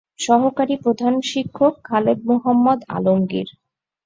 সহকারী 0.19 0.75
প্রধান 0.83 1.13
শিক্ষক 1.31 1.73
খালেদ 1.83 2.19
মোহাম্মদ 2.29 2.79
আলমগীর। 2.89 3.49